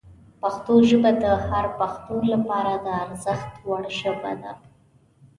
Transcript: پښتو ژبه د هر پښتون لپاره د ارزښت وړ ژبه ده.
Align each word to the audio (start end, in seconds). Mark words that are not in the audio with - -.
پښتو 0.41 0.73
ژبه 0.89 1.11
د 1.23 1.25
هر 1.47 1.65
پښتون 1.79 2.21
لپاره 2.33 2.71
د 2.85 2.87
ارزښت 3.03 3.51
وړ 3.67 3.83
ژبه 3.99 4.31
ده. 4.41 4.51